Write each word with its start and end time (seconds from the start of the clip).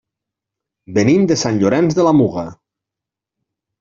Venim 0.95 1.27
de 1.31 1.37
Sant 1.41 1.59
Llorenç 1.65 1.99
de 1.99 2.07
la 2.07 2.17
Muga. 2.23 2.47